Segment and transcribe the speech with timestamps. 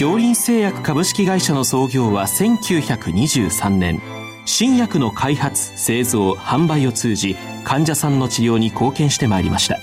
[0.00, 4.00] 京林製薬株式会社の創業は1923年。
[4.46, 9.78] 新薬の開発製造販売を通じ患者さんの治療に貢献してまいりました。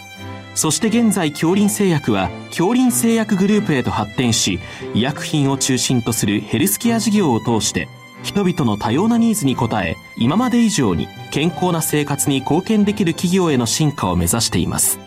[0.56, 4.60] そして現在京林製薬は京林製薬グループへと発展し
[4.96, 7.88] 医薬品を中心とするヘルスケア事業を通して
[8.24, 15.00] 人々の多様なニーズに応え今まで以上に健康な生活に貢献できる企業への進化を目指しています。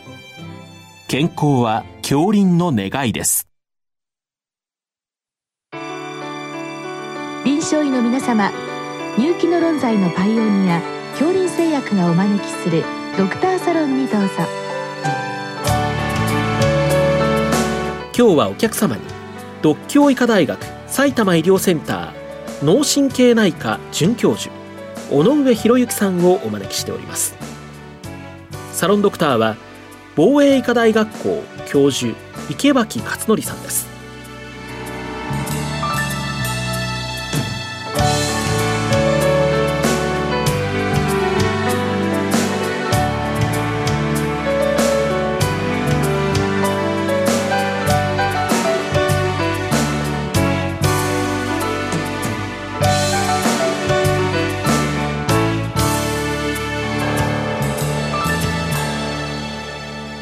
[1.09, 3.50] 健康は京林の願いです。
[7.61, 8.51] 臨床医の皆様
[9.19, 12.83] 入気の論剤のパイオニア恐林製薬がお招きする
[13.19, 14.29] ドクターサロンにどうぞ
[18.17, 19.03] 今日はお客様に
[19.61, 24.51] 独協医科大学埼玉医療センター脳神経内科准教授
[25.13, 27.35] 尾上博之さんをお招きしております
[28.73, 29.57] サロンドクターは
[30.17, 32.17] 防衛医科大学校教授
[32.49, 34.00] 池脇勝則さんです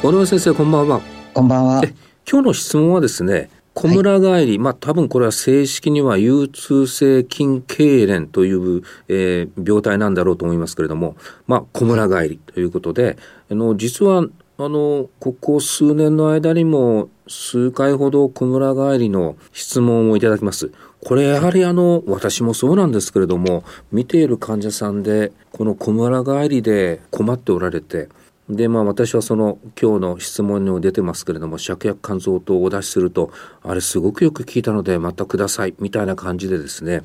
[0.09, 1.03] 小野先生こんばんは。
[1.35, 1.83] こんばんは。
[2.27, 11.15] 今日の質問はですね小村帰り、はい、まあ多分これは正式には憂痛性筋痙攣という、えー、病態なんだろうと思いますけれども、
[11.47, 13.19] まあ小村帰りということで、
[13.51, 14.23] あの実はあ
[14.67, 20.73] のここ数年の間にも数回ほど小村帰りの質問をいただきます。
[21.05, 23.63] これやはりあの私もそうなんですけれども
[23.93, 28.09] 見ている患者さんでこの小村帰りで困っておられて
[28.49, 33.31] でまあ私はその今日の質問にも出てますけれども芍薬肝臓とお出しすると
[33.63, 37.03] あれすごくよく聞いたのでまたくださいみたいな感じでですね、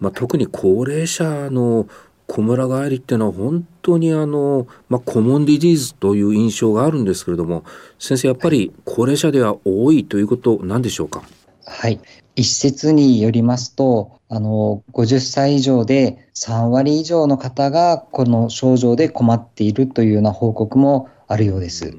[0.00, 1.88] まあ、特に高齢者の
[2.26, 7.64] 小村帰りっていうのは本当にあの、まあ、コモンディジーズという印象があるんですけれども
[7.98, 11.22] 先生やっぱり高齢者では多いということなんでしょうか？
[11.66, 12.00] はい。
[12.36, 21.94] 一説によりますとあの、50歳以上で3割以上の方がこの症状で困っているというような報告もあるようです。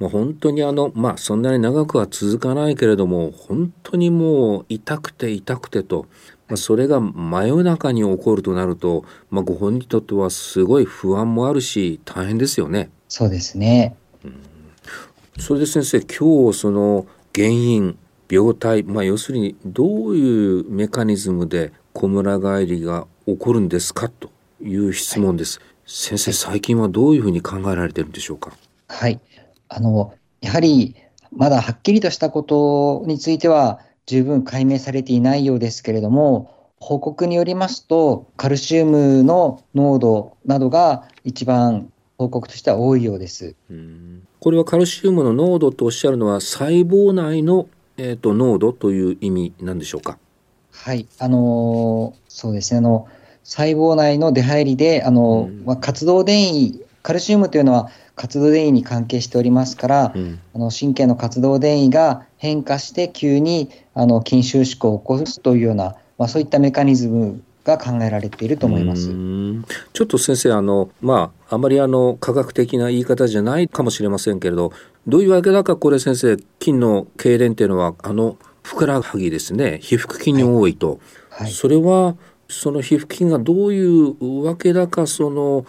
[0.00, 6.06] もう本当にあの、まあそんなに長くは続かないけれども、本当にもう痛くて痛くてと、
[6.48, 12.90] まあ、それが真夜中に起こるとなると、まあご本人にとってはすごい不安もあるし、大変ですよね。
[13.08, 13.94] そうですね。
[14.24, 14.42] うん、
[15.38, 17.96] それで先生、今日その原因、
[18.32, 24.30] 病態、まあ、要するにどういうメカニズムで小村帰りが起こるんですかと
[24.62, 25.58] いう質問です。
[25.58, 28.56] はい、先生、最近はどういうふうに考えられてるんでしょうか？
[28.88, 29.20] はい。
[29.68, 30.96] あの、やはり、
[31.30, 43.54] まだはっきりとしたことについては十分解明されていないようですけれども、報告によりますと、カルシウムの濃度などが一番報告としては多いようです。
[44.40, 50.18] これはカルシウムの濃度とおっしゃるのは細胞内のえーと、濃度という意味なんでしょうか？
[50.72, 53.06] はい、あのー、そうですね、あの
[53.44, 69.10] 細胞内の出入りで、あの、うん、まあ、活動電位、カルシウムというのは活動電位に関係しておりますから、うん、あの神経の活動電位が変化して急にあの筋収縮を起こすというような、まあ、そういったメカニズムが考えられていると思います。
[69.92, 74.72] ちょっと先生あのまああまりあの科学的な言い方じゃないかもしれませんけれど
[75.06, 79.78] どういうわけだかこれ先生筋の痙攣っていうのはあのふくらはぎですね。
[79.82, 81.00] 皮膚筋に多いと、
[81.30, 81.42] はい。
[81.44, 82.16] はい、それは
[82.48, 85.64] その皮膚筋がどういうわけだかその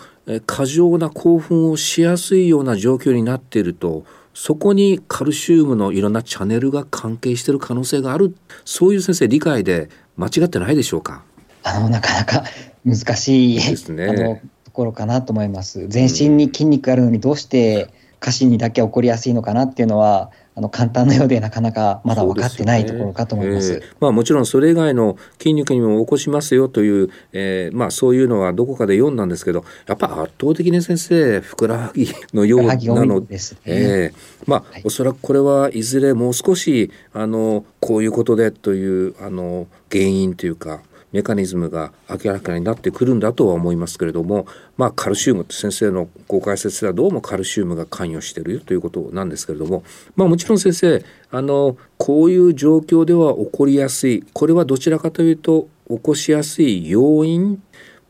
[0.46, 8.36] 過剰な興奮をしやすいような状況になっているとそこにカルシウムのいろんなチャンネルが関係している可能性がある。
[8.66, 11.24] そういう先生理解で間違ってないでしょうか？
[11.64, 12.44] あのなかなか
[12.86, 13.58] 難しい、
[13.92, 14.36] ね、あの
[14.66, 15.88] ところかなと思います。
[15.88, 17.88] 全身に筋肉があるのにどうして
[18.20, 23.68] 下肢にだけ起こりやすいのかなっていうのはあの簡単なようでなかなかまだ分かってないところかと思います。
[23.68, 23.80] すね。
[23.82, 40.82] えー、まあもちろんそれ以外の筋肉にも起こしますよという、えー、まあそういうのはどこかで読んだんですけど、やっぱ圧倒的に先生ふくらはぎのようなのです、ね、えー、まあ、はい、おそらくこれはいずれもう少しあのこういうことでというあの原因というか。
[41.14, 44.46] メカニズムが明らかになってくるんだとは思いますけれども、
[44.76, 49.84] まあ、カルシウムって先生のご解説ではどうもカルシウムが関与しているということなんですけれども、
[50.16, 57.62] まあ、もちろん先生あのこういう状況では起こりやすいこれはどちらかというと起こしやすい要因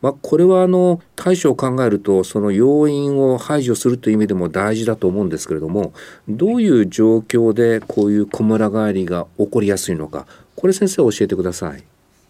[0.01, 5.94] まあ、これはあの対処を考えるとその要因を排除するという意味でも大事だと思うんですけれども
[6.27, 10.27] どういう状況でこういう小村帰りが起こりやすいのか
[10.57, 11.85] これ先生教えてください。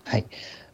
[0.05, 0.25] はい。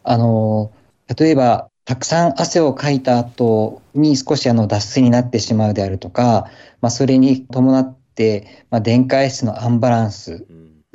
[0.09, 0.71] あの、
[1.15, 6.49] 例えば、たくさん汗をかいた後に少しあの脱水になってしまうであるとか、
[6.81, 10.47] まあ、それに伴って、まあ、電解質のアンバランス、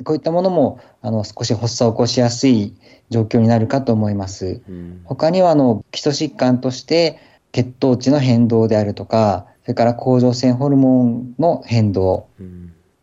[0.03, 2.75] こういったものもあの少し発作を起こしやすい
[3.09, 4.61] 状況になるかと思います。
[5.05, 7.17] 他にはあの基礎疾患として
[7.53, 12.27] 血糖値の変動であるとか、それから甲状腺ホルモンの変動、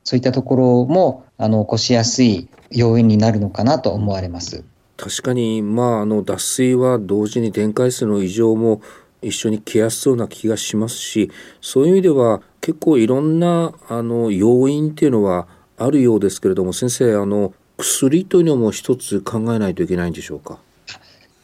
[0.04, 4.64] そういったところもあの起こしやすい要因になるのかなと思われます。
[5.02, 8.80] 確かに、まあ、あの脱水は同時に電解質の異常も
[9.20, 11.28] 一緒に来やすそうな気がしますし
[11.60, 20.58] そういう意味では結構いろんなあの要因っていうのはあるようですけれども先生あの薬というのも一つ考えないといけないんでしょうか？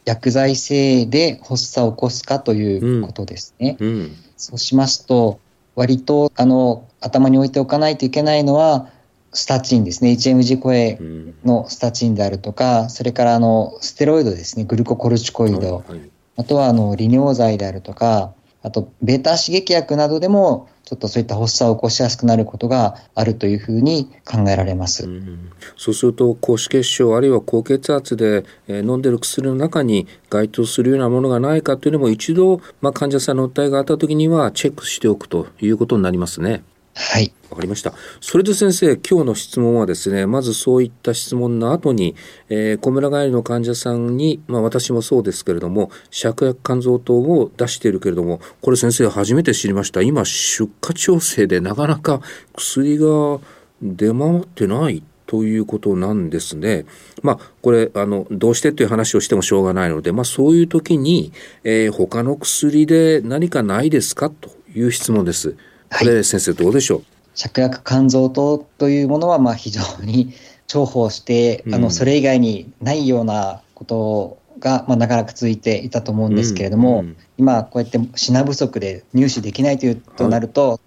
[0.05, 3.75] 薬剤性で発作を起こすかということですね。
[3.81, 3.87] うん。
[3.87, 5.41] うん、そうしますと
[5.75, 8.87] 割とあの頭に置いておかないといけないのは
[9.31, 10.99] スタチンですね、HMG 超え
[11.45, 25.05] のスタチンであるとか、それからあのステロイドですね、グルココルチコイド、はいはい、あとはあの利尿剤であるとか、あと、ベータ刺激薬などでも、ちょっとそういった発作を起こしやすくなることがあるというふうに考えられます。
[25.05, 36.63] うん、そうすると、高脂血症あるいは高血圧で、えー、飲んでる薬の中に該当するようなものがないかというのも一度、まあ、患者さんの訴えがあったときにはチェックしておくということになりますね。
[37.01, 37.31] はい。
[37.49, 37.93] わかりました。
[38.19, 42.13] それで先生、今日の質問はですね、まずそういった質問の後に、
[42.49, 50.01] えー、小村帰りの患者さんに、まあ私もそうですけれども、芍薬肝臓糖を出しているけれども、これ先生初めて知りました。
[50.01, 52.21] 今、出荷調整でなかなか
[52.53, 53.39] 薬が
[53.81, 56.85] 出回ってないということなんですね。
[57.23, 61.31] まあ、これ、あの、どうしてという話をしてもしょうがないので、まあ、そういう時に、
[61.63, 64.29] えー、他の薬で何かないですか？
[64.29, 65.55] という質問です。
[65.97, 67.03] これ、先生どうでしょう？
[67.35, 70.33] 芍薬肝臓糖というものはまあ非常に
[70.67, 77.05] 重宝して、あのそれ以外にないようなことが、まあ、長らく続いていたと思うんですけれども、うん。
[77.07, 80.79] うん、今こうやって品不足で入手できないというとなると、はい、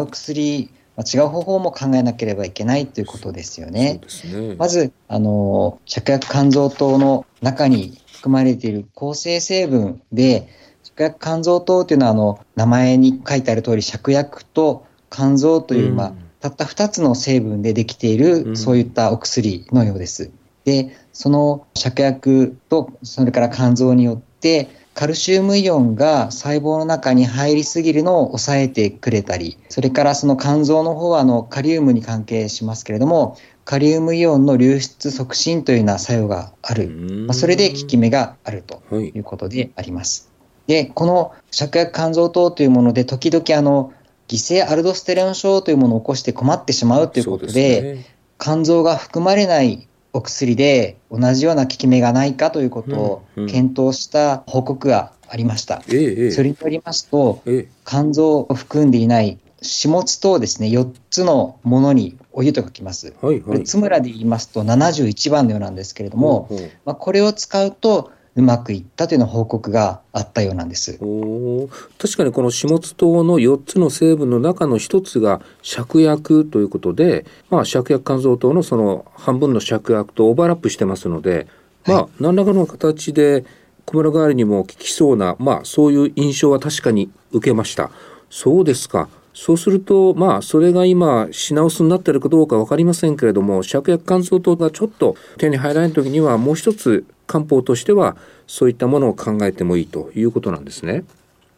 [0.00, 4.00] 違う薬、まあ、違う方法も考えなければいけないということですよね。
[4.24, 4.56] ね。
[4.58, 10.48] まずあの芍薬肝臓糖の中に含まれている構成成分で
[11.00, 20.30] 芍薬肝臓糖というのはあの名前に書いてある通り芍薬と肝臓という、まあ、たった2つの成分でできている、そういったお薬のようです。
[20.64, 36.88] で、その芍薬と、それから肝臓によって、カルシウムイオンが細胞の中に入りすぎるのを抑えてくれたり、それからその肝臓の方はあのカリウムに関係しますけれども、カリウムイオンの流出促進というような作用がある。
[37.26, 40.30] まあ、それで効き目があるということであります。
[40.74, 43.92] はい、で、この芍薬肝臓糖というもので、時々あの、
[44.28, 48.04] 犠牲アルドステロン症というものを起こして困ってしまうということで、ね、
[48.38, 55.82] 肝臓が含まれないお薬で同じような効き目がないかということを検討した報告がありました。
[55.88, 57.42] うんうん、それによりますと、
[57.84, 63.14] 肝臓を含んでいない始末糖ですね、4つのものにお湯と書きます。
[63.20, 70.98] はいはい、津村で言いますと71番のようなんですけれども、うんうん、まあ、これを使うとうまくいったというの報告があったようなんです。
[71.98, 81.48] 確かにこの始末糖の4つの成分の中の1つが芍薬ということで、まあ、芍薬肝臓糖のその半分の芍薬とオーバーラップしてますので、
[81.86, 83.44] まあ、何らかの形で
[83.84, 87.90] 小村代わりにも効きそうな、まあ、そういう印象は確かに受けました。
[88.30, 89.08] そうですか。
[89.34, 98.16] そうすると、まあ、それが今、品薄になっているかどうか分かりませんけれども、芍薬肝臓糖がちょっと手に入らないときには、もう一つ漢方としては
[98.48, 101.04] そういったものを考えてもいいということなんですね。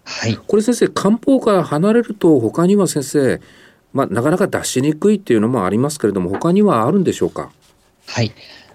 [0.05, 3.41] はい、これ先生漢方から離れると他には先生、
[3.93, 7.51] まあ、なかなか出しにくいっていうのもありますけれども他にはあるんでしょうか？
[8.07, 8.33] はい。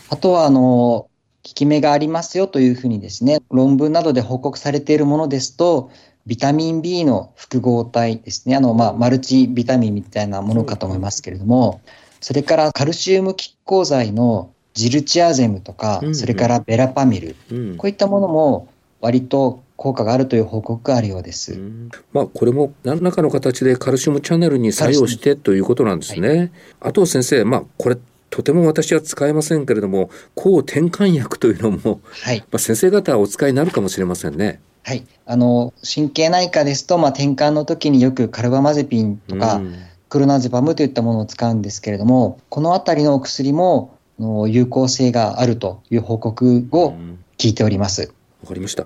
[0.09, 1.09] あとはあの効
[1.43, 5.91] き目がありますよというふうにですね論文などで報告されているものですと
[6.25, 8.55] ビタミン B の複合体ですね。
[8.55, 11.81] あの、まあ、マルチビタミンみたいなものかと思いますけれども
[12.19, 18.67] それからカルシウム拮抗剤のジルチアゼムとか、うんうん、それからベラパミル、うん、こういったものも
[19.01, 21.53] 割と効果があるという報告があるようです。
[21.53, 26.29] うん、まあ、これも何らかの形でカルシウムチャンネルに作用してということなんですね。
[26.29, 27.97] はい、あと先生、まあ、これ
[28.29, 34.59] とても私は使えませんけれども抗転換薬というのも、はい、まあ、先生方はお使いになるかもしれませんね。
[34.83, 39.75] はい、あの神経内科ですと、まあ、転換の時によくカルバマゼピンとか、うん、
[40.07, 46.95] クロナゼパムといったものを使うんですけれどもこの辺りのお薬もの有効性があるという報告を
[47.37, 48.13] 聞いております。
[48.41, 48.85] わかりました。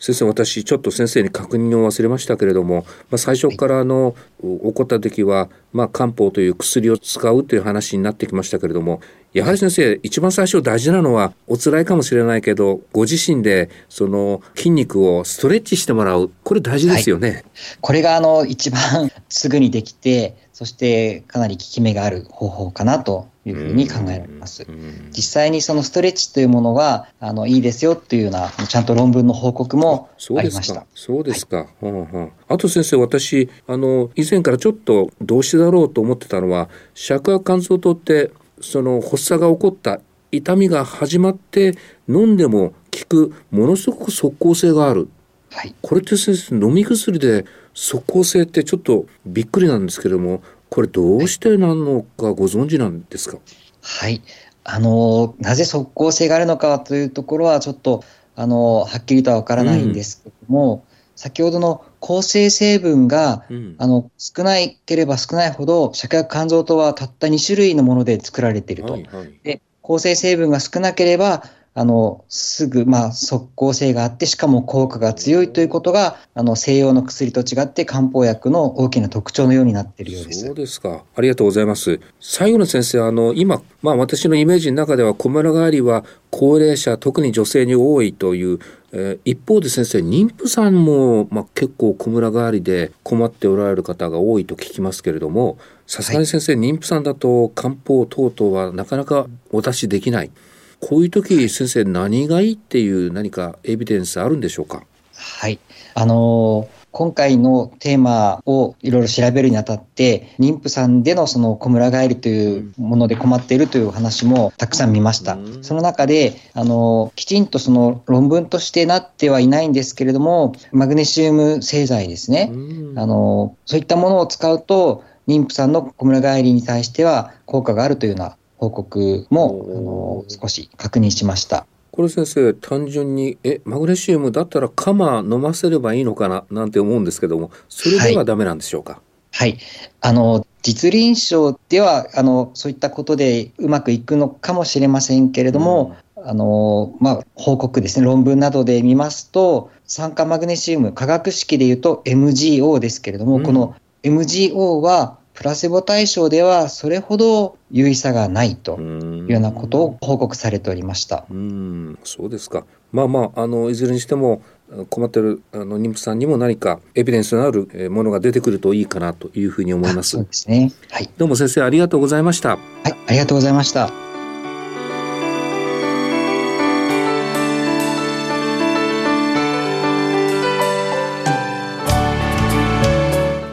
[0.00, 9.00] 先生私ちょっと先生に確認を忘れましたけれども、まあ、最初からあの、起こった時は、まあ、漢方という薬を使うという話になってきましたけれども
[9.32, 17.28] やはり先生一番最初大事なのはお辛いかもしれないけどご自身でその筋肉をストレッチしてもらうこれ大事ですよね。
[17.30, 17.44] はい、
[17.80, 24.66] これがあの一番すぐにできてそしてかなり効き目がある方法かなというふうに考えられます。
[25.10, 30.86] 実際にそのストレッチというものがあのいいですよっていうようなちゃんと論文の報告もありました。
[30.94, 31.56] そうですか。
[31.56, 38.30] はい、はあはあ、あと先生私あの以前からちょっとどうしてだろうと思ってたのは芍薬乾燥糖って
[38.60, 40.00] その発作が起こった
[40.32, 41.76] 痛みが始まって
[42.08, 45.08] 飲んでも効くものすごく即効性がある。
[45.52, 53.38] はい、これって先生飲み薬で即効性ってちょっとびっくりなんですけれどもこれどうしてなのかご存知なんですか？
[53.82, 54.22] はい。
[54.62, 58.04] あのなぜ即効性があるのかというところはちょっと
[58.36, 60.80] あのはっきりとは分からないんですけども、うん、
[61.16, 68.92] 先ほどの構成成分が、うん、あの少ないければ少ないほど芍薬肝臓糖はたった2種類のもので作られていると。
[68.92, 80.46] はいはい、で構成成分が少なければあの、すぐ、まあ、即効性があって、しかも効果が強いということが、あの、西洋の薬と違って漢方薬の大きな特徴のようになっているようです。
[80.46, 81.04] そうですか。
[81.14, 82.00] ありがとうございます。
[82.20, 88.58] 最後の先生、あの、今、まあ、私のイメージの中では、小村帰りは高齢者、特に女性に多いという、
[88.92, 100.32] えー、一方で先生、妊婦さんも、まあ、結構小村帰りで困っておられる方が多いと聞きますけれども、さすがに先生、はい、妊婦さんだと漢方等々はなかなかお出しできない。
[100.80, 104.82] こういう時先生何がいいっていう何かエビデンスあるんでしょうか？
[105.14, 105.58] はい
[105.94, 115.38] あのー今回のテーマをいろいろ調べるにあたって、妊婦さんでのその小村帰りというもので困っているという話もたくさん見ました。
[115.62, 122.50] その中で、あの、きちんとその論文としてなってはいないんですけれども、マグネシウム製剤ですね。
[122.96, 131.66] あの、そういったものを使うと、妊婦さんの小村帰りに対しては効果があるというような報告もあの少し確認しました。
[131.92, 139.00] これ先生単純にえマグネシウムだったらカマ飲ませればいいのかななんて思うんですけどもそれではダメなんでしょうか、
[139.32, 139.60] はい、はい、
[140.00, 148.06] あの実臨床ではあのそういったことでうまくいくのかもしれませんけれども、うん、あのまあ、報告ですね。
[148.06, 161.24] 論文などで見ますと酸化マグネシウム化学式でいうと MGO ですけれども、うん、この MGO はプラセボ対象ではそれほど有意差がないというようなことを報告されておりました。
[161.30, 162.66] うんそうですか。
[162.92, 164.42] まあまああのいずれにしても
[164.90, 170.10] 困ってるあの妊婦さんにも何かエビデンスのあるものが出てくるといいかなというふうに思います。
[170.10, 170.72] そうですね。
[170.90, 171.08] はい。
[171.16, 172.50] どうも先生ありがとうございました。
[172.50, 173.90] はい、ありがとうございました。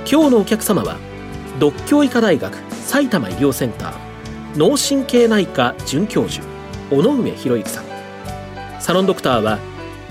[0.05, 0.97] 今日のお客様は
[1.59, 6.45] 独協医科大学埼玉医療センター脳神経内科准教授
[6.91, 7.83] 尾上博之さん。
[8.79, 9.59] サロンドクターは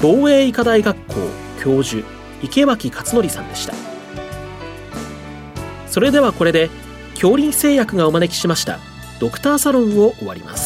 [0.00, 1.14] 防衛医科大学校
[1.62, 2.06] 教授
[2.42, 3.74] 池脇勝則さんでした。
[5.88, 6.68] それではこれで
[7.14, 8.78] 恐林製薬がお招きしました
[9.20, 10.65] ドクターサロンを終わります。